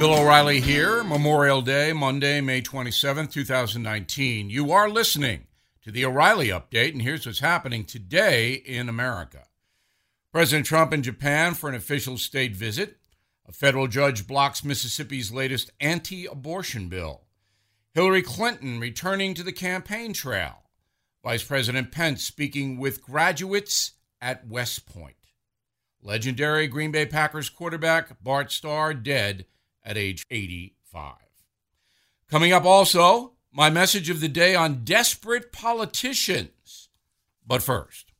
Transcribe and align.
Bill 0.00 0.14
O'Reilly 0.14 0.62
here, 0.62 1.04
Memorial 1.04 1.60
Day, 1.60 1.92
Monday, 1.92 2.40
May 2.40 2.62
27, 2.62 3.26
2019. 3.26 4.48
You 4.48 4.72
are 4.72 4.88
listening 4.88 5.46
to 5.82 5.90
the 5.90 6.06
O'Reilly 6.06 6.48
Update, 6.48 6.92
and 6.92 7.02
here's 7.02 7.26
what's 7.26 7.40
happening 7.40 7.84
today 7.84 8.54
in 8.54 8.88
America. 8.88 9.44
President 10.32 10.64
Trump 10.64 10.94
in 10.94 11.02
Japan 11.02 11.52
for 11.52 11.68
an 11.68 11.74
official 11.74 12.16
state 12.16 12.56
visit. 12.56 12.96
A 13.46 13.52
federal 13.52 13.88
judge 13.88 14.26
blocks 14.26 14.64
Mississippi's 14.64 15.32
latest 15.32 15.70
anti 15.80 16.24
abortion 16.24 16.88
bill. 16.88 17.24
Hillary 17.92 18.22
Clinton 18.22 18.80
returning 18.80 19.34
to 19.34 19.42
the 19.42 19.52
campaign 19.52 20.14
trail. 20.14 20.62
Vice 21.22 21.44
President 21.44 21.92
Pence 21.92 22.24
speaking 22.24 22.78
with 22.78 23.02
graduates 23.02 23.92
at 24.18 24.48
West 24.48 24.86
Point. 24.86 25.16
Legendary 26.02 26.68
Green 26.68 26.90
Bay 26.90 27.04
Packers 27.04 27.50
quarterback 27.50 28.16
Bart 28.22 28.50
Starr 28.50 28.94
dead 28.94 29.44
at 29.84 29.96
age 29.96 30.24
85. 30.30 31.14
Coming 32.28 32.52
up 32.52 32.64
also, 32.64 33.32
my 33.52 33.70
message 33.70 34.10
of 34.10 34.20
the 34.20 34.28
day 34.28 34.54
on 34.54 34.84
desperate 34.84 35.52
politicians. 35.52 36.88
But 37.46 37.62
first, 37.62 38.12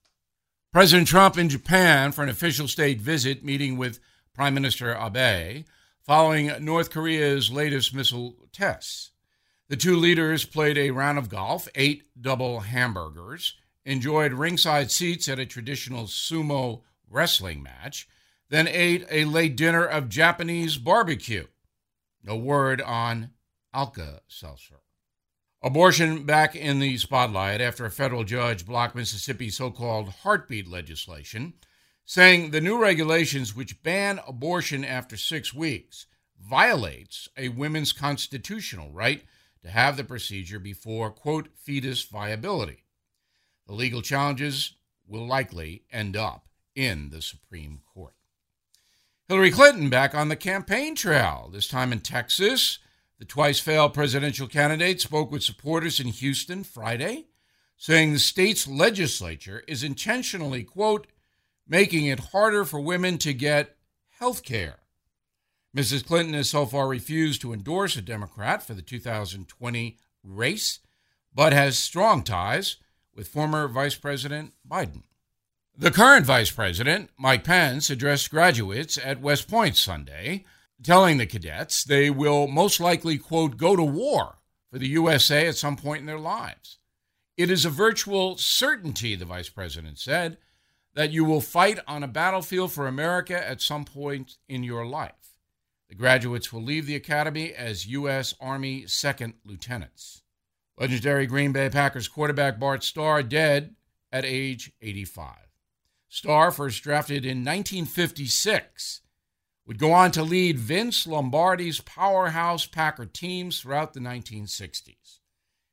President 0.72 1.08
Trump 1.08 1.38
in 1.38 1.48
Japan 1.48 2.12
for 2.12 2.22
an 2.22 2.28
official 2.28 2.68
state 2.68 3.00
visit, 3.00 3.44
meeting 3.44 3.76
with 3.76 4.00
Prime 4.34 4.54
Minister 4.54 4.94
Abe 4.94 5.64
following 6.02 6.52
North 6.60 6.90
Korea's 6.90 7.52
latest 7.52 7.94
missile 7.94 8.34
tests. 8.52 9.10
The 9.68 9.76
two 9.76 9.94
leaders 9.94 10.44
played 10.44 10.76
a 10.76 10.90
round 10.90 11.18
of 11.18 11.28
golf, 11.28 11.68
ate 11.76 12.02
double 12.20 12.60
hamburgers, 12.60 13.54
enjoyed 13.84 14.32
ringside 14.32 14.90
seats 14.90 15.28
at 15.28 15.38
a 15.38 15.46
traditional 15.46 16.04
sumo 16.04 16.82
wrestling 17.08 17.62
match, 17.62 18.08
then 18.50 18.68
ate 18.68 19.06
a 19.10 19.24
late 19.24 19.56
dinner 19.56 19.84
of 19.84 20.08
Japanese 20.08 20.76
barbecue. 20.76 21.46
No 22.22 22.36
word 22.36 22.82
on 22.82 23.30
Alka 23.72 24.20
Seltzer. 24.28 24.80
Abortion 25.62 26.24
back 26.24 26.56
in 26.56 26.80
the 26.80 26.98
spotlight 26.98 27.60
after 27.60 27.84
a 27.84 27.90
federal 27.90 28.24
judge 28.24 28.66
blocked 28.66 28.94
Mississippi's 28.94 29.56
so 29.56 29.70
called 29.70 30.08
heartbeat 30.22 30.66
legislation, 30.66 31.54
saying 32.04 32.50
the 32.50 32.60
new 32.60 32.80
regulations 32.80 33.54
which 33.54 33.82
ban 33.82 34.20
abortion 34.26 34.84
after 34.84 35.16
six 35.16 35.54
weeks 35.54 36.06
violates 36.40 37.28
a 37.36 37.50
woman's 37.50 37.92
constitutional 37.92 38.90
right 38.90 39.22
to 39.62 39.70
have 39.70 39.96
the 39.96 40.04
procedure 40.04 40.58
before, 40.58 41.10
quote, 41.10 41.48
fetus 41.54 42.02
viability. 42.02 42.84
The 43.66 43.74
legal 43.74 44.02
challenges 44.02 44.74
will 45.06 45.26
likely 45.26 45.84
end 45.92 46.16
up 46.16 46.48
in 46.74 47.10
the 47.10 47.22
Supreme 47.22 47.80
Court. 47.94 48.14
Hillary 49.30 49.52
Clinton 49.52 49.88
back 49.88 50.12
on 50.12 50.28
the 50.28 50.34
campaign 50.34 50.96
trail, 50.96 51.48
this 51.52 51.68
time 51.68 51.92
in 51.92 52.00
Texas. 52.00 52.80
The 53.20 53.24
twice 53.24 53.60
failed 53.60 53.94
presidential 53.94 54.48
candidate 54.48 55.00
spoke 55.00 55.30
with 55.30 55.44
supporters 55.44 56.00
in 56.00 56.08
Houston 56.08 56.64
Friday, 56.64 57.26
saying 57.76 58.12
the 58.12 58.18
state's 58.18 58.66
legislature 58.66 59.62
is 59.68 59.84
intentionally, 59.84 60.64
quote, 60.64 61.06
making 61.64 62.06
it 62.06 62.18
harder 62.32 62.64
for 62.64 62.80
women 62.80 63.18
to 63.18 63.32
get 63.32 63.76
health 64.18 64.42
care. 64.42 64.80
Mrs. 65.76 66.04
Clinton 66.04 66.34
has 66.34 66.50
so 66.50 66.66
far 66.66 66.88
refused 66.88 67.40
to 67.42 67.52
endorse 67.52 67.94
a 67.94 68.02
Democrat 68.02 68.66
for 68.66 68.74
the 68.74 68.82
2020 68.82 69.96
race, 70.24 70.80
but 71.32 71.52
has 71.52 71.78
strong 71.78 72.24
ties 72.24 72.78
with 73.14 73.28
former 73.28 73.68
Vice 73.68 73.94
President 73.94 74.54
Biden. 74.68 75.04
The 75.76 75.90
current 75.90 76.26
vice 76.26 76.50
president, 76.50 77.10
Mike 77.16 77.44
Pence, 77.44 77.88
addressed 77.88 78.30
graduates 78.30 78.98
at 79.02 79.22
West 79.22 79.48
Point 79.48 79.76
Sunday, 79.76 80.44
telling 80.82 81.16
the 81.16 81.26
cadets 81.26 81.84
they 81.84 82.10
will 82.10 82.46
most 82.46 82.80
likely, 82.80 83.16
quote, 83.18 83.56
go 83.56 83.76
to 83.76 83.82
war 83.82 84.38
for 84.70 84.78
the 84.78 84.88
USA 84.88 85.46
at 85.46 85.56
some 85.56 85.76
point 85.76 86.00
in 86.00 86.06
their 86.06 86.18
lives. 86.18 86.78
It 87.36 87.50
is 87.50 87.64
a 87.64 87.70
virtual 87.70 88.36
certainty, 88.36 89.14
the 89.14 89.24
vice 89.24 89.48
president 89.48 89.98
said, 89.98 90.36
that 90.94 91.12
you 91.12 91.24
will 91.24 91.40
fight 91.40 91.78
on 91.86 92.02
a 92.02 92.08
battlefield 92.08 92.72
for 92.72 92.86
America 92.86 93.48
at 93.48 93.62
some 93.62 93.84
point 93.84 94.36
in 94.48 94.62
your 94.62 94.84
life. 94.84 95.38
The 95.88 95.94
graduates 95.94 96.52
will 96.52 96.62
leave 96.62 96.86
the 96.86 96.96
academy 96.96 97.52
as 97.52 97.86
U.S. 97.86 98.34
Army 98.40 98.86
second 98.86 99.34
lieutenants. 99.44 100.22
Legendary 100.78 101.26
Green 101.26 101.52
Bay 101.52 101.68
Packers 101.68 102.08
quarterback 102.08 102.58
Bart 102.58 102.84
Starr 102.84 103.22
dead 103.22 103.74
at 104.12 104.24
age 104.24 104.72
85. 104.80 105.49
Starr, 106.12 106.50
first 106.50 106.82
drafted 106.82 107.24
in 107.24 107.44
1956, 107.44 109.00
would 109.64 109.78
go 109.78 109.92
on 109.92 110.10
to 110.10 110.24
lead 110.24 110.58
Vince 110.58 111.06
Lombardi's 111.06 111.80
powerhouse 111.80 112.66
Packer 112.66 113.06
teams 113.06 113.60
throughout 113.60 113.94
the 113.94 114.00
1960s. 114.00 115.20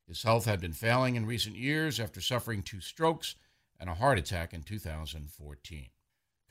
His 0.07 0.21
health 0.21 0.45
had 0.45 0.61
been 0.61 0.73
failing 0.73 1.15
in 1.15 1.25
recent 1.25 1.55
years 1.55 1.99
after 1.99 2.21
suffering 2.21 2.61
two 2.61 2.81
strokes 2.81 3.33
and 3.79 3.89
a 3.89 3.95
heart 3.95 4.19
attack 4.19 4.53
in 4.53 4.61
2014. 4.61 5.87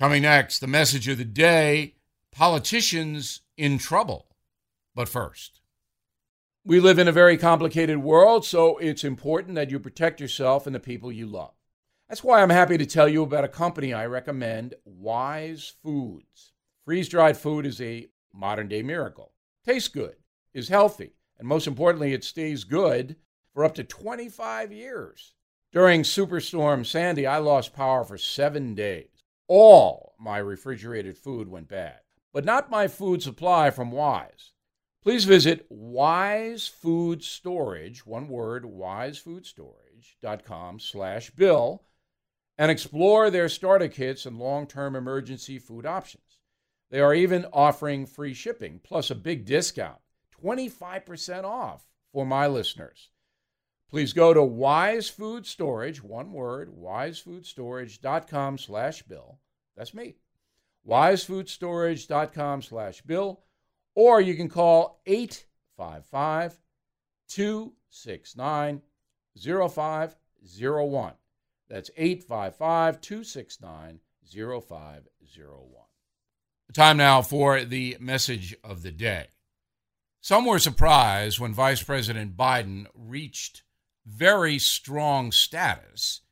Coming 0.01 0.23
next, 0.23 0.59
the 0.59 0.67
message 0.67 1.07
of 1.07 1.19
the 1.19 1.25
day 1.25 1.95
politicians 2.33 3.43
in 3.57 3.79
trouble. 3.79 4.27
But 4.97 5.09
first, 5.09 5.61
we 6.65 6.81
live 6.81 6.99
in 6.99 7.07
a 7.07 7.13
very 7.13 7.39
complicated 7.39 7.99
world, 7.99 8.45
so 8.45 8.79
it's 8.79 9.05
important 9.05 9.55
that 9.55 9.71
you 9.71 9.79
protect 9.79 10.21
yourself 10.21 10.67
and 10.67 10.75
the 10.75 10.81
people 10.81 11.13
you 11.13 11.27
love. 11.29 11.53
That's 12.09 12.23
why 12.23 12.41
I'm 12.41 12.51
happy 12.51 12.79
to 12.79 12.87
tell 12.87 13.09
you 13.09 13.25
about 13.25 13.43
a 13.43 13.49
company 13.49 13.93
I 13.93 14.07
recommend, 14.07 14.75
Wise 14.85 15.73
Foods. 15.83 16.53
Freeze 16.85 17.09
dried 17.09 17.37
food 17.37 17.67
is 17.67 17.81
a 17.81 18.07
modern 18.33 18.69
day 18.69 18.85
miracle. 18.85 19.33
Tastes 19.65 19.89
good, 19.89 20.15
is 20.55 20.69
healthy, 20.69 21.17
and 21.37 21.49
most 21.49 21.67
importantly, 21.67 22.13
it 22.13 22.23
stays 22.23 22.63
good 22.63 23.17
for 23.53 23.65
up 23.65 23.75
to 23.75 23.83
25 23.83 24.71
years. 24.71 25.35
During 25.73 26.03
Superstorm 26.03 26.87
Sandy, 26.87 27.27
I 27.27 27.39
lost 27.39 27.75
power 27.75 28.05
for 28.05 28.17
seven 28.17 28.77
days. 28.77 29.25
All 29.49 30.15
my 30.17 30.39
refrigerated 30.39 31.19
food 31.19 31.49
went 31.49 31.69
bad, 31.69 31.99
but 32.33 32.45
not 32.45 32.71
my 32.71 32.87
food 32.87 33.21
supply 33.21 33.71
from 33.71 33.91
Wise. 33.91 34.53
Please 35.03 35.25
visit 35.25 35.67
Wise 35.69 36.69
Food 36.69 37.25
Storage, 37.25 38.07
one 38.07 38.29
word, 38.29 38.63
wisefoodstorage.com 38.63 40.79
slash 40.79 41.31
bill 41.31 41.83
and 42.59 42.71
explore 42.71 43.31
their 43.31 43.49
starter 43.49 43.89
kits 43.89 44.27
and 44.27 44.39
long 44.39 44.67
term 44.67 44.97
emergency 44.97 45.59
food 45.59 45.87
options. 45.87 46.39
They 46.91 47.01
are 47.01 47.15
even 47.15 47.47
offering 47.53 48.07
free 48.07 48.35
shipping 48.35 48.81
plus 48.83 49.11
a 49.11 49.15
big 49.15 49.45
discount 49.45 49.99
25% 50.43 51.45
off 51.45 51.87
for 52.13 52.25
my 52.25 52.47
listeners. 52.47 53.11
Please 53.91 54.13
go 54.13 54.35
to 54.35 54.43
Wise 54.43 55.09
Food 55.09 55.47
Storage, 55.47 56.03
one 56.03 56.33
word, 56.33 56.71
wisefoodstorage.com 56.77 58.59
slash 58.59 59.03
bill. 59.03 59.39
That's 59.77 59.95
me. 59.95 60.17
Wisefoodstorage.com 60.87 62.63
slash 62.63 63.03
bill. 63.03 63.43
Or 63.95 64.21
you 64.21 64.35
can 64.35 64.49
call 64.49 65.01
855 65.07 66.59
269 67.29 68.83
0501. 69.37 71.13
That's 71.69 71.91
855 71.97 73.01
269 73.01 74.01
0501. 74.29 75.87
Time 76.73 76.97
now 76.97 77.23
for 77.23 77.65
the 77.65 77.97
message 78.01 78.55
of 78.65 78.83
the 78.83 78.91
day. 78.91 79.29
Some 80.21 80.45
were 80.45 80.59
surprised 80.59 81.39
when 81.39 81.55
Vice 81.55 81.83
President 81.83 82.37
Biden 82.37 82.87
reached 82.95 83.63
very 84.05 84.59
strong 84.59 85.33
status 85.33 86.23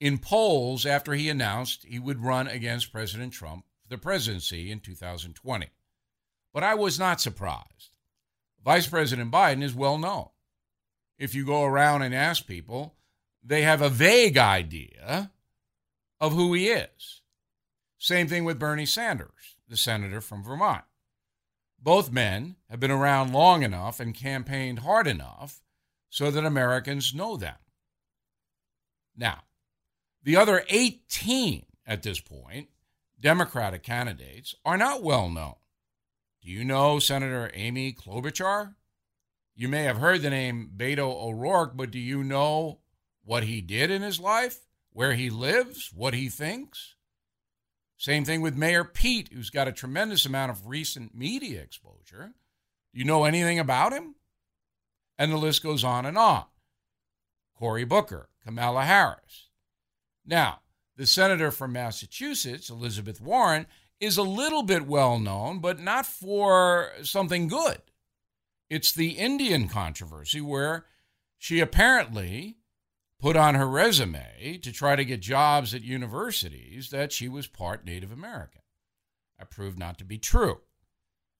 in 0.00 0.18
polls 0.18 0.86
after 0.86 1.14
he 1.14 1.28
announced 1.28 1.84
he 1.84 1.98
would 1.98 2.22
run 2.22 2.46
against 2.46 2.92
President 2.92 3.32
Trump 3.32 3.64
for 3.82 3.88
the 3.88 3.98
presidency 3.98 4.70
in 4.70 4.80
2020. 4.80 5.68
But 6.52 6.62
I 6.62 6.74
was 6.74 6.98
not 6.98 7.20
surprised. 7.20 7.90
Vice 8.62 8.86
President 8.86 9.30
Biden 9.30 9.62
is 9.62 9.74
well 9.74 9.98
known. 9.98 10.28
If 11.18 11.34
you 11.34 11.44
go 11.44 11.64
around 11.64 12.02
and 12.02 12.14
ask 12.14 12.46
people, 12.46 12.97
they 13.42 13.62
have 13.62 13.82
a 13.82 13.88
vague 13.88 14.36
idea 14.36 15.30
of 16.20 16.32
who 16.32 16.54
he 16.54 16.68
is. 16.68 17.22
Same 17.98 18.28
thing 18.28 18.44
with 18.44 18.58
Bernie 18.58 18.86
Sanders, 18.86 19.56
the 19.68 19.76
senator 19.76 20.20
from 20.20 20.42
Vermont. 20.42 20.84
Both 21.80 22.12
men 22.12 22.56
have 22.68 22.80
been 22.80 22.90
around 22.90 23.32
long 23.32 23.62
enough 23.62 24.00
and 24.00 24.14
campaigned 24.14 24.80
hard 24.80 25.06
enough 25.06 25.62
so 26.10 26.30
that 26.30 26.44
Americans 26.44 27.14
know 27.14 27.36
them. 27.36 27.56
Now, 29.16 29.42
the 30.22 30.36
other 30.36 30.64
18 30.68 31.66
at 31.86 32.02
this 32.02 32.20
point, 32.20 32.68
Democratic 33.20 33.82
candidates, 33.82 34.54
are 34.64 34.76
not 34.76 35.02
well 35.02 35.28
known. 35.28 35.54
Do 36.42 36.50
you 36.50 36.64
know 36.64 36.98
Senator 36.98 37.50
Amy 37.54 37.92
Klobuchar? 37.92 38.74
You 39.54 39.68
may 39.68 39.84
have 39.84 39.98
heard 39.98 40.22
the 40.22 40.30
name 40.30 40.70
Beto 40.76 41.20
O'Rourke, 41.20 41.76
but 41.76 41.90
do 41.90 41.98
you 41.98 42.22
know 42.22 42.78
what 43.28 43.44
he 43.44 43.60
did 43.60 43.90
in 43.90 44.00
his 44.00 44.18
life, 44.18 44.60
where 44.90 45.12
he 45.12 45.28
lives, 45.28 45.92
what 45.94 46.14
he 46.14 46.30
thinks. 46.30 46.94
Same 47.98 48.24
thing 48.24 48.40
with 48.40 48.56
Mayor 48.56 48.84
Pete, 48.84 49.28
who's 49.30 49.50
got 49.50 49.68
a 49.68 49.72
tremendous 49.72 50.24
amount 50.24 50.50
of 50.50 50.66
recent 50.66 51.14
media 51.14 51.60
exposure, 51.60 52.32
Do 52.94 52.98
You 52.98 53.04
know 53.04 53.24
anything 53.24 53.58
about 53.58 53.92
him? 53.92 54.14
And 55.18 55.30
the 55.30 55.36
list 55.36 55.62
goes 55.62 55.84
on 55.84 56.06
and 56.06 56.16
on. 56.16 56.46
Cory 57.54 57.84
Booker, 57.84 58.30
Kamala 58.42 58.84
Harris. 58.84 59.50
Now, 60.24 60.60
the 60.96 61.06
senator 61.06 61.50
from 61.50 61.72
Massachusetts, 61.74 62.70
Elizabeth 62.70 63.20
Warren, 63.20 63.66
is 64.00 64.16
a 64.16 64.22
little 64.22 64.62
bit 64.62 64.86
well 64.86 65.18
known, 65.18 65.58
but 65.58 65.78
not 65.78 66.06
for 66.06 66.92
something 67.02 67.46
good. 67.46 67.82
It's 68.70 68.92
the 68.92 69.10
Indian 69.10 69.68
controversy 69.68 70.40
where 70.40 70.86
she 71.36 71.60
apparently 71.60 72.57
put 73.20 73.36
on 73.36 73.54
her 73.54 73.68
resume 73.68 74.58
to 74.62 74.72
try 74.72 74.96
to 74.96 75.04
get 75.04 75.20
jobs 75.20 75.74
at 75.74 75.82
universities 75.82 76.90
that 76.90 77.12
she 77.12 77.28
was 77.28 77.46
part 77.46 77.84
Native 77.84 78.12
American. 78.12 78.62
That 79.38 79.50
proved 79.50 79.78
not 79.78 79.98
to 79.98 80.04
be 80.04 80.18
true. 80.18 80.60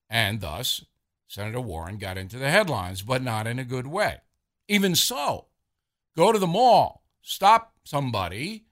And 0.09 0.41
thus, 0.41 0.85
Senator 1.27 1.61
Warren 1.61 1.97
got 1.97 2.17
into 2.17 2.37
the 2.37 2.49
headlines, 2.49 3.01
but 3.01 3.21
not 3.21 3.47
in 3.47 3.59
a 3.59 3.63
good 3.63 3.87
way. 3.87 4.17
Even 4.67 4.95
so, 4.95 5.47
go 6.17 6.31
to 6.31 6.39
the 6.39 6.47
mall, 6.47 7.03
stop 7.21 7.73
somebody, 7.83 8.65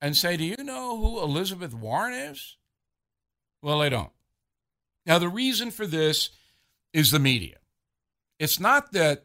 and 0.00 0.16
say, 0.16 0.36
Do 0.36 0.44
you 0.44 0.56
know 0.58 0.96
who 0.96 1.20
Elizabeth 1.20 1.74
Warren 1.74 2.14
is? 2.14 2.56
Well, 3.62 3.80
they 3.80 3.88
don't. 3.88 4.12
Now, 5.04 5.18
the 5.18 5.28
reason 5.28 5.70
for 5.70 5.86
this 5.86 6.30
is 6.92 7.10
the 7.10 7.18
media. 7.18 7.56
It's 8.38 8.60
not 8.60 8.92
that 8.92 9.24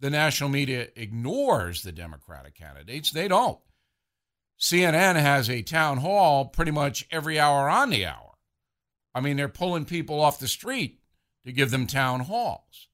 the 0.00 0.10
national 0.10 0.50
media 0.50 0.88
ignores 0.96 1.82
the 1.82 1.92
Democratic 1.92 2.54
candidates, 2.54 3.10
they 3.10 3.28
don't. 3.28 3.58
CNN 4.60 5.16
has 5.16 5.48
a 5.48 5.62
town 5.62 5.98
hall 5.98 6.46
pretty 6.46 6.70
much 6.70 7.06
every 7.10 7.38
hour 7.38 7.68
on 7.68 7.90
the 7.90 8.06
hour. 8.06 8.34
I 9.14 9.20
mean, 9.20 9.36
they're 9.36 9.48
pulling 9.48 9.84
people 9.84 10.20
off 10.20 10.38
the 10.38 10.48
street 10.48 11.00
to 11.44 11.52
give 11.52 11.70
them 11.70 11.86
town 11.86 12.20
halls. 12.20 12.88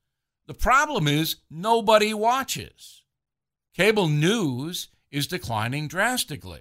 The 0.47 0.55
problem 0.55 1.09
is 1.09 1.37
nobody 1.51 2.13
watches. 2.13 3.03
Cable 3.75 4.09
news 4.09 4.89
is 5.11 5.27
declining 5.27 5.89
drastically. 5.89 6.61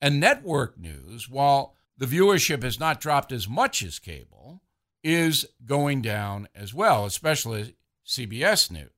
And 0.00 0.18
network 0.18 0.78
news, 0.78 1.28
while 1.28 1.76
the 1.96 2.06
viewership 2.06 2.62
has 2.62 2.80
not 2.80 3.00
dropped 3.00 3.32
as 3.32 3.48
much 3.48 3.82
as 3.82 3.98
cable, 3.98 4.62
is 5.04 5.46
going 5.64 6.02
down 6.02 6.48
as 6.54 6.74
well, 6.74 7.04
especially 7.04 7.76
CBS 8.06 8.70
News. 8.70 8.90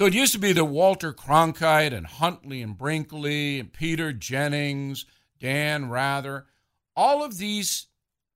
So 0.00 0.06
it 0.06 0.14
used 0.14 0.32
to 0.32 0.38
be 0.38 0.54
that 0.54 0.64
Walter 0.64 1.12
Cronkite 1.12 1.92
and 1.92 2.06
Huntley 2.06 2.62
and 2.62 2.74
Brinkley 2.74 3.60
and 3.60 3.70
Peter 3.70 4.14
Jennings, 4.14 5.04
Dan 5.38 5.90
Rather, 5.90 6.46
all 6.96 7.22
of 7.22 7.36
these 7.36 7.88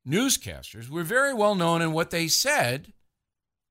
newscasters 0.07 0.91
were 0.91 1.05
very 1.05 1.33
well 1.33 1.55
known 1.55 1.81
and 1.81 1.95
what 1.95 2.11
they 2.11 2.29
said 2.29 2.93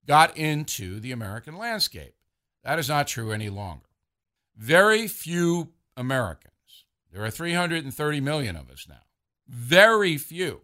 got 0.07 0.35
into 0.35 0.99
the 0.99 1.11
American 1.11 1.55
landscape. 1.55 2.15
That 2.63 2.79
is 2.79 2.89
not 2.89 3.05
true 3.05 3.31
any 3.31 3.49
longer. 3.49 3.85
Very 4.57 5.07
few 5.07 5.73
Americans, 5.95 6.85
there 7.11 7.23
are 7.23 7.29
330 7.29 8.21
million 8.21 8.55
of 8.55 8.71
us 8.71 8.87
now, 8.89 9.03
very 9.47 10.17
few 10.17 10.61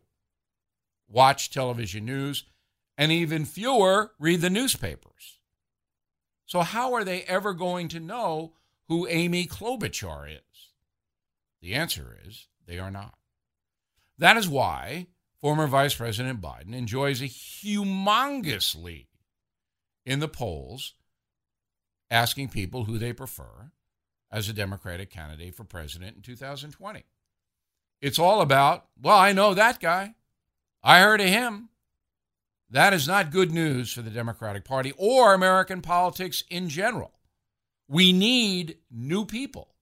watch 1.07 1.51
television 1.51 2.05
news, 2.05 2.45
and 2.97 3.11
even 3.11 3.45
fewer 3.45 4.13
read 4.17 4.41
the 4.41 4.49
newspapers. 4.49 5.38
So, 6.49 6.61
how 6.61 6.95
are 6.95 7.03
they 7.03 7.21
ever 7.25 7.53
going 7.53 7.89
to 7.89 7.99
know 7.99 8.53
who 8.87 9.07
Amy 9.07 9.45
Klobuchar 9.45 10.31
is? 10.31 10.71
The 11.61 11.75
answer 11.75 12.17
is 12.25 12.47
they 12.65 12.79
are 12.79 12.89
not. 12.89 13.13
That 14.17 14.35
is 14.35 14.49
why 14.49 15.05
former 15.39 15.67
Vice 15.67 15.93
President 15.93 16.41
Biden 16.41 16.73
enjoys 16.73 17.21
a 17.21 17.25
humongous 17.25 18.75
lead 18.75 19.09
in 20.07 20.21
the 20.21 20.27
polls, 20.27 20.95
asking 22.09 22.49
people 22.49 22.85
who 22.85 22.97
they 22.97 23.13
prefer 23.13 23.69
as 24.31 24.49
a 24.49 24.53
Democratic 24.53 25.11
candidate 25.11 25.53
for 25.53 25.65
president 25.65 26.15
in 26.15 26.23
2020. 26.23 27.03
It's 28.01 28.17
all 28.17 28.41
about, 28.41 28.87
well, 28.99 29.19
I 29.19 29.33
know 29.33 29.53
that 29.53 29.79
guy. 29.79 30.15
I 30.81 31.01
heard 31.01 31.21
of 31.21 31.27
him. 31.27 31.69
That 32.69 32.93
is 32.93 33.07
not 33.07 33.31
good 33.31 33.51
news 33.51 33.91
for 33.91 34.01
the 34.01 34.11
Democratic 34.11 34.63
Party 34.63 34.93
or 34.97 35.33
American 35.33 35.81
politics 35.81 36.43
in 36.49 36.69
general. 36.69 37.11
We 37.87 38.13
need 38.13 38.77
new 38.91 39.25
people. 39.25 39.73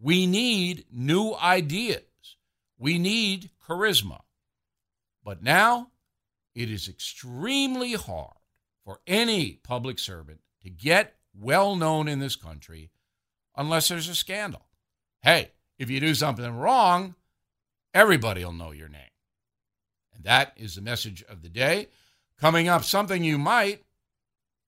We 0.00 0.26
need 0.26 0.86
new 0.90 1.34
ideas. 1.34 2.02
We 2.76 2.98
need 2.98 3.50
charisma. 3.64 4.22
But 5.24 5.42
now 5.42 5.92
it 6.54 6.68
is 6.68 6.88
extremely 6.88 7.92
hard 7.92 8.36
for 8.84 8.98
any 9.06 9.60
public 9.62 10.00
servant 10.00 10.40
to 10.62 10.70
get 10.70 11.14
well 11.32 11.76
known 11.76 12.08
in 12.08 12.18
this 12.18 12.34
country 12.34 12.90
unless 13.56 13.86
there's 13.86 14.08
a 14.08 14.14
scandal. 14.16 14.66
Hey, 15.22 15.52
if 15.78 15.88
you 15.88 16.00
do 16.00 16.14
something 16.14 16.56
wrong, 16.56 17.14
everybody 17.94 18.44
will 18.44 18.52
know 18.52 18.72
your 18.72 18.88
name. 18.88 19.00
And 20.12 20.24
that 20.24 20.52
is 20.56 20.74
the 20.74 20.82
message 20.82 21.22
of 21.28 21.42
the 21.42 21.48
day. 21.48 21.86
Coming 22.42 22.66
up, 22.66 22.82
something 22.82 23.22
you 23.22 23.38
might 23.38 23.84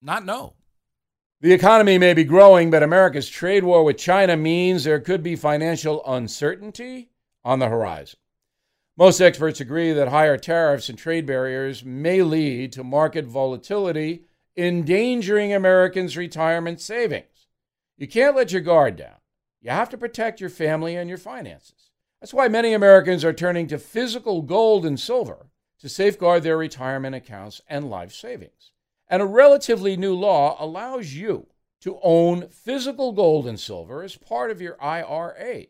not 0.01 0.25
know. 0.25 0.55
The 1.41 1.53
economy 1.53 1.99
may 1.99 2.15
be 2.15 2.23
growing, 2.23 2.71
but 2.71 2.85
America's 2.85 3.29
trade 3.29 3.65
war 3.65 3.83
with 3.83 3.99
China 3.99 4.37
means 4.37 4.85
there 4.85 5.01
could 5.01 5.25
be 5.25 5.35
financial 5.35 6.01
uncertainty 6.07 7.09
on 7.45 7.59
the 7.59 7.69
horizon. 7.69 8.21
Most 8.97 9.21
experts 9.21 9.59
agree 9.59 9.93
that 9.93 10.07
higher 10.07 10.37
tariffs 10.37 10.89
and 10.89 10.97
trade 10.97 11.27
barriers 11.27 11.85
may 11.85 12.23
lead 12.23 12.71
to 12.75 12.85
market 12.85 13.25
volatility, 13.25 14.23
endangering 14.57 15.53
Americans' 15.53 16.17
retirement 16.17 16.81
savings. 16.81 17.49
You 17.99 18.07
can't 18.07 18.37
let 18.37 18.53
your 18.53 18.61
guard 18.61 18.95
down. 18.95 19.17
You 19.61 19.71
have 19.71 19.91
to 19.91 19.99
protect 19.99 20.41
your 20.41 20.49
family 20.49 20.95
and 20.95 21.09
your 21.09 21.19
finances. 21.19 21.91
That's 22.21 22.33
why 22.33 22.47
many 22.47 22.73
Americans 22.73 23.25
are 23.25 23.33
turning 23.33 23.67
to 23.67 23.79
physical 23.81 24.43
gold 24.43 24.87
and 24.87 25.01
silver 25.01 25.49
to 25.85 25.91
safeguard 25.91 26.43
their 26.43 26.57
retirement 26.57 27.15
accounts 27.15 27.61
and 27.69 27.91
life 27.91 28.11
savings. 28.11 28.73
And 29.07 29.21
a 29.21 29.27
relatively 29.27 29.99
new 29.99 30.15
law 30.15 30.57
allows 30.59 31.13
you 31.13 31.49
to 31.83 31.99
own 32.03 32.49
physical 32.49 33.13
gold 33.13 33.47
and 33.47 33.61
silver 33.61 34.03
as 34.03 34.17
part 34.17 34.51
of 34.51 34.63
your 34.63 34.83
IRA. 34.83 35.67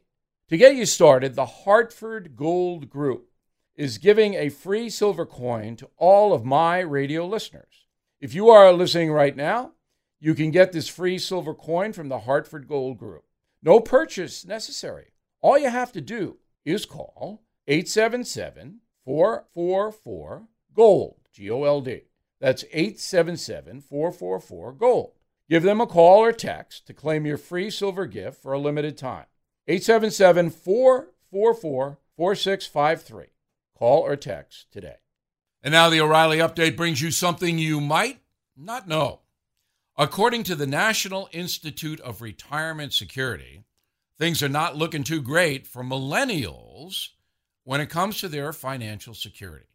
To 0.51 0.57
get 0.57 0.77
you 0.77 0.87
started, 0.87 1.35
the 1.35 1.47
Hartford 1.47 2.37
Gold 2.37 2.89
Group 2.89 3.33
is 3.75 3.99
giving 3.99 4.35
a 4.35 4.51
free 4.51 4.89
silver 4.89 5.27
coin 5.27 5.75
to 5.79 5.91
all 5.97 6.33
of 6.33 6.45
my 6.45 6.79
radio 6.79 7.27
listeners. 7.27 7.87
If 8.21 8.35
you 8.35 8.51
are 8.51 8.73
listening 8.73 9.11
right 9.11 9.35
now, 9.35 9.73
you 10.21 10.37
can 10.37 10.53
get 10.53 10.71
this 10.71 10.87
free 10.87 11.19
silver 11.19 11.55
coin 11.55 11.93
from 11.93 12.09
the 12.09 12.21
Hartford 12.21 12.69
Gold 12.69 12.99
Group. 12.99 13.25
No 13.65 13.81
purchase 13.81 14.47
necessary. 14.47 15.07
All 15.41 15.59
you 15.59 15.71
have 15.71 15.91
to 15.91 16.01
do 16.01 16.37
is 16.65 16.87
call 16.87 17.43
877 17.67 18.79
444 19.05 20.49
GOLD, 20.75 21.17
G 21.33 21.51
O 21.51 21.65
L 21.65 21.81
D. 21.81 22.03
That's 22.41 22.65
877 22.73 23.81
444 23.81 24.73
GOLD. 24.73 25.13
Give 25.49 25.63
them 25.63 25.81
a 25.81 25.87
call 25.87 26.21
or 26.21 26.33
text 26.33 26.87
to 26.87 26.95
claim 26.95 27.27
your 27.27 27.37
free 27.37 27.71
silver 27.71 28.07
gift 28.07 28.43
for 28.43 28.53
a 28.53 28.59
limited 28.59 28.97
time. 28.97 29.27
877 29.69 30.51
444 30.51 31.99
4653. 32.17 33.27
Call 33.77 34.03
or 34.03 34.17
text 34.17 34.71
today. 34.73 34.97
And 35.63 35.73
now 35.73 35.89
the 35.89 36.01
O'Reilly 36.01 36.39
update 36.39 36.77
brings 36.77 37.01
you 37.01 37.11
something 37.11 37.59
you 37.59 37.81
might 37.81 38.21
not 38.57 38.87
know. 38.87 39.21
According 39.97 40.43
to 40.45 40.55
the 40.55 40.67
National 40.67 41.29
Institute 41.33 42.01
of 42.01 42.21
Retirement 42.21 42.93
Security, 42.93 43.65
things 44.19 44.43
are 44.43 44.49
not 44.49 44.77
looking 44.77 45.05
too 45.05 45.23
great 45.23 45.67
for 45.67 45.83
millennials 45.83 47.11
when 47.65 47.81
it 47.81 47.91
comes 47.91 48.21
to 48.21 48.29
their 48.29 48.53
financial 48.53 49.15
security. 49.15 49.67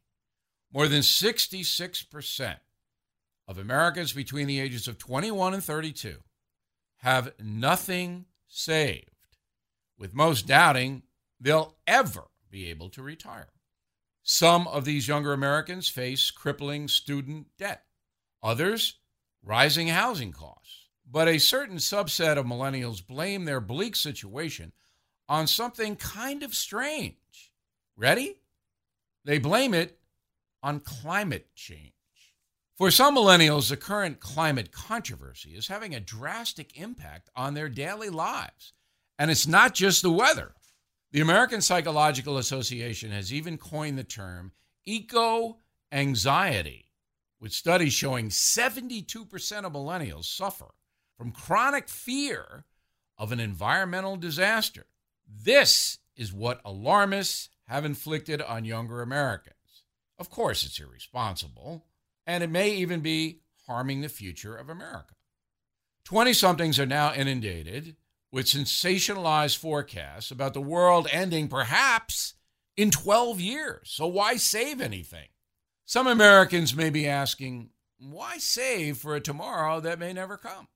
More 0.72 0.88
than 0.88 1.02
66% 1.02 2.56
of 3.48 3.58
Americans 3.58 4.14
between 4.14 4.48
the 4.48 4.60
ages 4.60 4.88
of 4.88 5.00
21 5.00 5.56
and 5.56 5.64
32 5.64 6.18
have 6.98 7.34
nothing 7.40 8.26
saved, 8.48 9.10
with 9.98 10.14
most 10.14 10.46
doubting 10.46 11.04
they'll 11.40 11.76
ever 11.88 12.26
be 12.52 12.70
able 12.70 12.90
to 12.90 13.02
retire. 13.02 13.50
Some 14.22 14.68
of 14.68 14.86
these 14.86 15.08
younger 15.08 15.34
Americans 15.34 15.90
face 15.90 16.30
crippling 16.30 16.88
student 16.88 17.48
debt, 17.58 17.86
others, 18.44 19.00
rising 19.44 19.88
housing 19.88 20.32
costs. 20.32 20.86
But 21.10 21.28
a 21.28 21.40
certain 21.40 21.78
subset 21.78 22.38
of 22.38 22.46
millennials 22.46 23.06
blame 23.06 23.46
their 23.46 23.62
bleak 23.62 23.96
situation 23.96 24.74
on 25.28 25.48
something 25.48 25.96
kind 25.96 26.44
of 26.44 26.54
strange 26.54 27.49
Ready? 28.00 28.38
They 29.26 29.40
blame 29.40 29.74
it 29.74 30.00
on 30.64 30.80
climate 30.80 31.48
change. 31.54 31.92
For 32.78 32.92
some 32.92 33.18
millennials, 33.18 33.70
the 33.70 33.76
current 33.76 34.22
climate 34.22 34.72
controversy 34.72 35.50
is 35.50 35.68
having 35.68 35.94
a 35.94 36.00
drastic 36.00 36.80
impact 36.80 37.30
on 37.36 37.56
their 37.56 37.68
daily 37.68 38.10
lives. 38.10 38.72
And 39.18 39.30
it's 39.30 39.46
not 39.46 39.74
just 39.74 40.02
the 40.02 40.10
weather. 40.10 40.54
The 41.12 41.20
American 41.20 41.60
Psychological 41.60 42.38
Association 42.38 43.12
has 43.12 43.34
even 43.34 43.58
coined 43.58 43.98
the 43.98 44.06
term 44.06 44.54
eco 44.86 45.58
anxiety. 45.92 46.86
with 47.42 47.52
studies 47.52 47.94
showing 47.94 48.30
72% 48.30 49.66
of 49.66 49.74
millennials 49.74 50.26
suffer 50.26 50.74
from 51.18 51.32
chronic 51.32 51.90
fear 51.90 52.64
of 53.18 53.34
an 53.34 53.40
environmental 53.42 54.16
disaster. 54.16 54.86
This 55.28 56.00
is 56.16 56.34
what 56.34 56.62
alarmists 56.64 57.50
have 57.70 57.86
inflicted 57.86 58.42
on 58.42 58.66
younger 58.66 59.02
Americans. 59.02 59.56
Of 60.18 60.30
course, 60.30 60.66
it's 60.66 60.80
irresponsible, 60.80 61.86
and 62.26 62.44
it 62.44 62.50
may 62.50 62.72
even 62.72 63.00
be 63.00 63.42
harming 63.68 64.02
the 64.02 64.10
future 64.10 64.56
of 64.56 64.70
America. 64.70 65.14
20 66.04 66.34
somethings 66.34 66.80
are 66.80 66.88
now 66.88 67.14
inundated 67.14 67.96
with 68.32 68.48
sensationalized 68.48 69.58
forecasts 69.58 70.32
about 70.32 70.56
the 70.56 70.62
world 70.62 71.08
ending 71.12 71.48
perhaps 71.48 72.34
in 72.76 72.90
12 72.90 73.40
years. 73.40 73.92
So, 73.92 74.08
why 74.08 74.38
save 74.38 74.82
anything? 74.82 75.28
Some 75.86 76.08
Americans 76.08 76.76
may 76.76 76.90
be 76.90 77.08
asking, 77.08 77.70
why 78.00 78.40
save 78.40 78.98
for 78.98 79.16
a 79.16 79.22
tomorrow 79.22 79.80
that 79.82 80.00
may 80.00 80.14
never 80.14 80.38
come? 80.38 80.68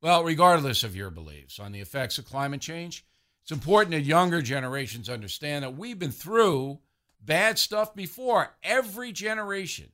Well, 0.00 0.24
regardless 0.24 0.84
of 0.84 0.96
your 0.96 1.10
beliefs 1.10 1.58
on 1.58 1.72
the 1.72 1.80
effects 1.80 2.16
of 2.16 2.24
climate 2.24 2.62
change, 2.62 3.04
it's 3.48 3.52
important 3.54 3.92
that 3.92 4.02
younger 4.02 4.42
generations 4.42 5.08
understand 5.08 5.64
that 5.64 5.74
we've 5.74 5.98
been 5.98 6.10
through 6.10 6.80
bad 7.18 7.58
stuff 7.58 7.94
before. 7.94 8.54
Every 8.62 9.10
generation 9.10 9.86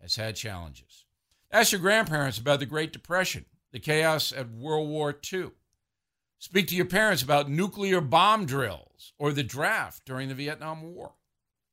has 0.00 0.16
had 0.16 0.34
challenges. 0.34 1.04
Ask 1.50 1.72
your 1.72 1.82
grandparents 1.82 2.38
about 2.38 2.58
the 2.58 2.64
Great 2.64 2.90
Depression, 2.90 3.44
the 3.70 3.80
chaos 3.80 4.32
at 4.32 4.50
World 4.50 4.88
War 4.88 5.14
II. 5.30 5.50
Speak 6.38 6.68
to 6.68 6.74
your 6.74 6.86
parents 6.86 7.22
about 7.22 7.50
nuclear 7.50 8.00
bomb 8.00 8.46
drills 8.46 9.12
or 9.18 9.30
the 9.30 9.42
draft 9.42 10.06
during 10.06 10.30
the 10.30 10.34
Vietnam 10.34 10.94
War. 10.94 11.12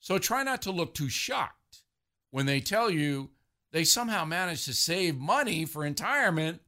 So 0.01 0.17
try 0.17 0.43
not 0.43 0.61
to 0.63 0.71
look 0.71 0.93
too 0.93 1.07
shocked 1.07 1.83
when 2.31 2.47
they 2.47 2.59
tell 2.59 2.89
you 2.89 3.29
they 3.71 3.85
somehow 3.85 4.25
managed 4.25 4.65
to 4.65 4.73
save 4.73 5.17
money 5.17 5.63
for 5.63 5.83
retirement 5.83 6.59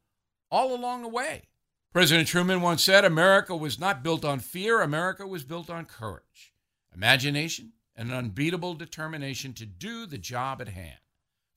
all 0.50 0.74
along 0.74 1.02
the 1.02 1.10
way. 1.10 1.50
President 1.92 2.30
Truman 2.30 2.62
once 2.62 2.82
said 2.82 3.04
America 3.04 3.54
was 3.54 3.78
not 3.78 4.02
built 4.02 4.24
on 4.24 4.40
fear, 4.40 4.82
America 4.82 5.28
was 5.28 5.44
built 5.44 5.70
on 5.70 5.84
courage, 5.84 6.54
imagination, 6.96 7.74
and 7.98 8.10
an 8.10 8.16
unbeatable 8.16 8.76
determination 8.76 9.54
to 9.54 9.66
do 9.66 10.06
the 10.06 10.18
job 10.18 10.62
at 10.62 10.70
hand. 10.70 11.00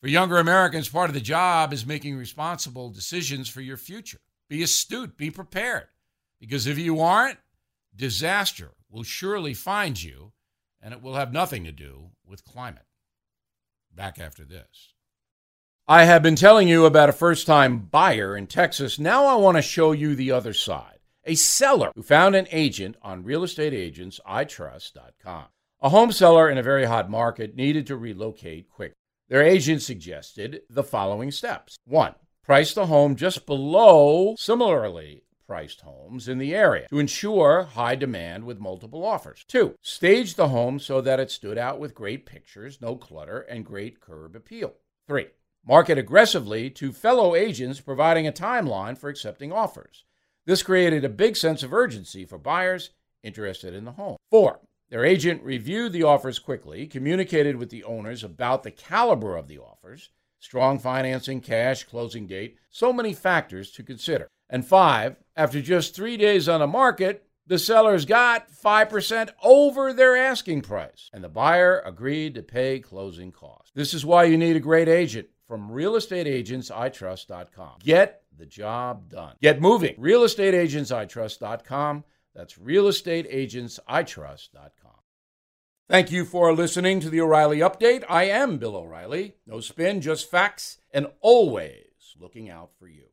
For 0.01 0.09
younger 0.09 0.39
Americans, 0.39 0.89
part 0.89 1.09
of 1.09 1.15
the 1.15 1.21
job 1.21 1.73
is 1.73 1.87
making 1.87 2.17
responsible 2.17 2.91
decisions 2.91 3.49
for 3.49 3.61
your 3.61 3.77
future. 3.77 4.21
Be 4.49 4.61
astute, 4.65 5.17
be 5.17 5.31
prepared, 5.31 5.87
because 6.41 6.67
if 6.67 6.79
you 6.79 7.01
aren't, 7.01 7.39
disaster 7.95 8.73
will 8.91 9.05
surely 9.05 9.55
find 9.55 10.03
you, 10.03 10.33
and 10.83 10.93
it 10.93 11.01
will 11.01 11.15
have 11.15 11.33
nothing 11.33 11.63
to 11.65 11.73
do 11.73 12.11
with 12.27 12.45
climate. 12.45 12.87
Back 13.95 14.19
after 14.19 14.45
this. 14.45 14.94
I 15.87 16.05
have 16.05 16.23
been 16.23 16.35
telling 16.35 16.67
you 16.67 16.87
about 16.87 17.11
a 17.11 17.13
first 17.13 17.47
time 17.47 17.79
buyer 17.79 18.35
in 18.35 18.47
Texas. 18.47 18.99
Now 18.99 19.27
I 19.27 19.35
want 19.35 19.59
to 19.59 19.63
show 19.63 19.93
you 19.93 20.15
the 20.15 20.33
other 20.33 20.55
side. 20.55 21.01
A 21.27 21.35
seller 21.35 21.93
who 21.95 22.03
found 22.03 22.35
an 22.35 22.49
agent 22.51 22.97
on 23.03 23.23
realestateagentsitrust.com. 23.23 25.45
A 25.83 25.89
home 25.91 26.11
seller 26.11 26.49
in 26.49 26.57
a 26.57 26.63
very 26.63 26.87
hot 26.87 27.11
market 27.11 27.55
needed 27.55 27.87
to 27.89 27.99
relocate 27.99 28.71
quickly. 28.71 28.97
Their 29.29 29.43
agent 29.43 29.83
suggested 29.83 30.63
the 30.71 30.83
following 30.83 31.31
steps. 31.31 31.77
One, 31.85 32.15
price 32.43 32.73
the 32.73 32.87
home 32.87 33.15
just 33.15 33.45
below 33.45 34.37
similarly 34.39 35.25
priced 35.47 35.83
homes 35.83 36.29
in 36.29 36.39
the 36.39 36.55
area 36.55 36.89
to 36.89 36.99
ensure 36.99 37.65
high 37.65 37.97
demand 37.97 38.45
with 38.45 38.59
multiple 38.59 39.05
offers. 39.05 39.45
Two, 39.47 39.75
stage 39.83 40.37
the 40.37 40.49
home 40.49 40.79
so 40.79 41.03
that 41.03 41.21
it 41.21 41.31
stood 41.31 41.59
out 41.59 41.79
with 41.79 41.95
great 41.95 42.25
pictures, 42.25 42.81
no 42.81 42.97
clutter, 42.97 43.41
and 43.41 43.67
great 43.67 44.01
curb 44.01 44.35
appeal. 44.35 44.73
Three, 45.07 45.27
Market 45.67 45.97
aggressively 45.97 46.69
to 46.69 46.93
fellow 46.93 47.35
agents 47.35 47.81
providing 47.81 48.27
a 48.27 48.33
timeline 48.33 48.99
for 48.99 49.09
accepting 49.09 49.51
offers. 49.51 50.05
This 50.45 50.63
created 50.63 51.07
a 51.07 51.09
big 51.09 51.37
sense 51.37 51.63
of 51.63 51.73
urgency 51.73 52.27
for 52.27 52.37
buyers 52.37 52.91
interested 53.23 53.73
in 53.73 53.87
the 53.87 53.93
home. 53.93 54.19
Four, 54.31 54.61
their 54.91 55.07
agent 55.07 55.43
reviewed 55.43 55.93
the 55.93 56.03
offers 56.03 56.39
quickly, 56.39 56.87
communicated 56.87 57.57
with 57.57 57.71
the 57.71 57.83
owners 57.85 58.23
about 58.23 58.63
the 58.63 58.71
caliber 58.71 59.37
of 59.37 59.49
the 59.49 59.59
offers, 59.59 60.11
strong 60.39 60.79
financing, 60.79 61.41
cash, 61.41 61.85
closing 61.85 62.27
date, 62.27 62.59
so 62.69 62.93
many 62.93 63.15
factors 63.15 63.71
to 63.73 63.83
consider. 63.83 64.29
And 64.51 64.67
five, 64.67 65.17
after 65.35 65.63
just 65.63 65.95
three 65.97 66.19
days 66.19 66.47
on 66.47 66.61
the 66.61 66.67
market, 66.67 67.25
the 67.47 67.59
sellers 67.59 68.05
got 68.05 68.51
5% 68.51 69.31
over 69.43 69.95
their 69.95 70.15
asking 70.15 70.61
price, 70.61 71.11
and 71.13 71.25
the 71.25 71.29
buyer 71.31 71.83
agreed 71.87 72.35
to 72.35 72.43
pay 72.43 72.81
closing 72.81 73.33
costs. 73.33 73.73
This 73.75 73.95
is 73.95 74.05
why 74.05 74.25
you 74.25 74.37
need 74.37 74.57
a 74.57 74.61
great 74.61 74.89
agent 74.89 75.29
from 75.47 75.71
realestateagentsitrust.com. 75.71 77.79
Get 77.83 78.23
the 78.37 78.47
job 78.47 79.11
done. 79.11 79.37
Get 79.41 79.61
moving. 79.61 79.95
Realestateagentsitrust.com. 79.97 82.03
That's 82.35 82.55
realestateagentsitrust.com. 82.55 84.91
Thank 85.87 86.11
you 86.11 86.25
for 86.25 86.55
listening 86.55 87.01
to 87.01 87.11
the 87.11 87.21
O'Reilly 87.21 87.59
Update. 87.59 88.05
I 88.09 88.25
am 88.25 88.57
Bill 88.57 88.75
O'Reilly. 88.75 89.35
No 89.47 89.61
spin, 89.61 90.01
just 90.01 90.31
facts, 90.31 90.79
and 90.91 91.09
always 91.21 92.17
looking 92.19 92.49
out 92.49 92.71
for 92.79 92.89
you. 92.89 93.09